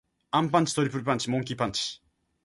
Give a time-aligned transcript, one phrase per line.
[0.31, 0.73] アンパンチ。
[0.75, 1.29] トリプルパンチ。
[1.29, 2.01] モンキー・パンチ。